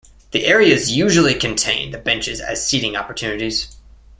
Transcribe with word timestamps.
The 0.31 0.47
areas 0.47 0.89
usually 0.91 1.35
contain 1.35 1.91
the 1.91 1.99
benches 1.99 2.41
as 2.41 2.65
seating 2.67 2.95
opportunities. 2.95 3.77